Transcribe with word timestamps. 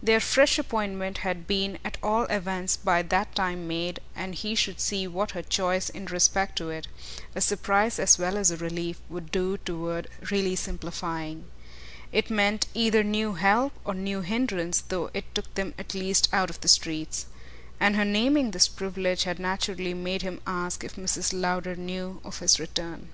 Their 0.00 0.20
fresh 0.20 0.56
appointment 0.56 1.18
had 1.26 1.48
been 1.48 1.80
at 1.84 1.98
all 2.00 2.26
events 2.26 2.76
by 2.76 3.02
that 3.02 3.34
time 3.34 3.66
made, 3.66 3.98
and 4.14 4.32
he 4.36 4.54
should 4.54 4.78
see 4.78 5.08
what 5.08 5.32
her 5.32 5.42
choice 5.42 5.88
in 5.88 6.04
respect 6.06 6.54
to 6.58 6.70
it 6.70 6.86
a 7.34 7.40
surprise 7.40 7.98
as 7.98 8.16
well 8.16 8.36
as 8.36 8.52
a 8.52 8.56
relief 8.56 9.00
would 9.08 9.32
do 9.32 9.56
toward 9.58 10.06
really 10.30 10.54
simplifying. 10.54 11.46
It 12.12 12.30
meant 12.30 12.68
either 12.72 13.02
new 13.02 13.32
help 13.34 13.72
or 13.84 13.94
new 13.94 14.20
hindrance, 14.20 14.80
though 14.80 15.10
it 15.12 15.34
took 15.34 15.52
them 15.54 15.74
at 15.76 15.92
least 15.92 16.28
out 16.32 16.50
of 16.50 16.60
the 16.60 16.68
streets. 16.68 17.26
And 17.80 17.96
her 17.96 18.04
naming 18.04 18.52
this 18.52 18.68
privilege 18.68 19.24
had 19.24 19.40
naturally 19.40 19.92
made 19.92 20.22
him 20.22 20.40
ask 20.46 20.84
if 20.84 20.94
Mrs. 20.94 21.32
Lowder 21.32 21.74
knew 21.74 22.20
of 22.22 22.38
his 22.38 22.60
return. 22.60 23.08